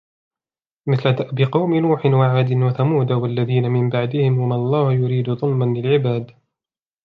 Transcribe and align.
مِثْلَ 0.87 1.15
دَأْبِ 1.15 1.39
قَوْمِ 1.51 1.73
نُوحٍ 1.75 2.05
وَعَادٍ 2.05 2.53
وَثَمُودَ 2.53 3.11
وَالَّذِينَ 3.11 3.69
مِنْ 3.71 3.89
بَعْدِهِمْ 3.89 4.39
وَمَا 4.39 4.55
اللَّهُ 4.55 4.93
يُرِيدُ 4.93 5.29
ظُلْمًا 5.31 5.65
لِلْعِبَادِ 5.79 6.31